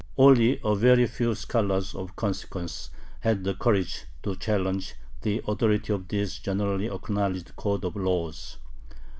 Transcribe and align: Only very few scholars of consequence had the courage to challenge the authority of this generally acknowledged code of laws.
Only 0.17 0.59
very 0.65 1.05
few 1.05 1.35
scholars 1.35 1.93
of 1.93 2.15
consequence 2.15 2.89
had 3.19 3.43
the 3.43 3.53
courage 3.53 4.05
to 4.23 4.35
challenge 4.35 4.95
the 5.21 5.43
authority 5.47 5.93
of 5.93 6.07
this 6.07 6.39
generally 6.39 6.87
acknowledged 6.87 7.55
code 7.55 7.85
of 7.85 7.95
laws. 7.95 8.57